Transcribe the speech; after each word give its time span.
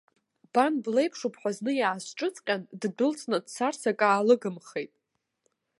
Бан 0.53 0.73
блеиԥшуп 0.83 1.35
ҳәа 1.39 1.51
зны 1.57 1.71
иаасҿыҵҟьан, 1.75 2.61
ддәылҵны 2.81 3.37
дцарц 3.45 3.81
акы 3.91 4.05
аалыгымхеит. 4.07 4.93